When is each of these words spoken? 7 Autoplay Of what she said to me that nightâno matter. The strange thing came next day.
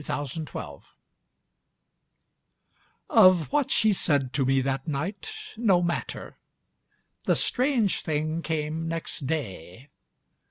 7 0.03 0.19
Autoplay 0.25 0.81
Of 3.07 3.51
what 3.51 3.69
she 3.69 3.93
said 3.93 4.33
to 4.33 4.45
me 4.47 4.59
that 4.61 4.87
nightâno 4.87 5.85
matter. 5.85 6.39
The 7.25 7.35
strange 7.35 8.01
thing 8.01 8.41
came 8.41 8.87
next 8.87 9.27
day. 9.27 9.91